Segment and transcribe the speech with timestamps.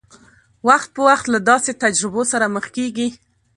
[0.67, 3.07] وخت په وخت له داسې تجربو سره مخ کېږي.